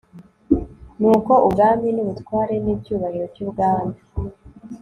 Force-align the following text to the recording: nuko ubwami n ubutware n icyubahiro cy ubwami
nuko 0.99 1.33
ubwami 1.47 1.87
n 1.93 1.97
ubutware 2.03 2.55
n 2.63 2.65
icyubahiro 2.75 3.25
cy 3.33 3.41
ubwami 3.45 3.97